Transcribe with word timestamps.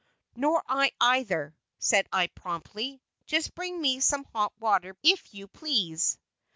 "Nor 0.35 0.63
I, 0.67 0.93
either," 0.99 1.55
said 1.77 2.07
I, 2.11 2.25
promptly; 2.25 3.03
"just 3.27 3.53
bring 3.53 3.79
me 3.79 3.99
some 3.99 4.23
hot 4.33 4.51
water, 4.59 4.95
if 5.03 5.31
you 5.31 5.47
please." 5.47 6.17